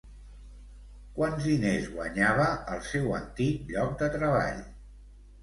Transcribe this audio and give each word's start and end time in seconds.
Quants 1.19 1.43
diners 1.49 1.85
guanyava 1.97 2.47
al 2.77 2.81
seu 2.89 3.15
antic 3.19 3.71
lloc 3.77 3.95
de 4.03 4.11
treball? 4.19 4.67